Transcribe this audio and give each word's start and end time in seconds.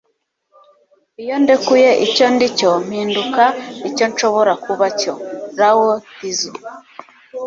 iyo 1.23 1.35
ndekuye 1.43 1.89
icyo 2.05 2.25
ndi 2.33 2.47
cyo, 2.57 2.71
mpinduka 2.85 3.43
icyo 3.89 4.05
nshobora 4.11 4.53
kuba 4.63 4.85
cyo.- 4.99 5.13
lao 5.59 5.89
tzu 6.19 6.51